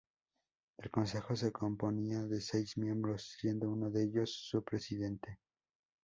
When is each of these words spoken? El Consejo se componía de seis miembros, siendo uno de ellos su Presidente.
El 0.79 0.89
Consejo 0.89 1.35
se 1.35 1.51
componía 1.51 2.23
de 2.23 2.41
seis 2.41 2.75
miembros, 2.75 3.35
siendo 3.39 3.69
uno 3.69 3.91
de 3.91 4.05
ellos 4.05 4.35
su 4.49 4.63
Presidente. 4.63 5.37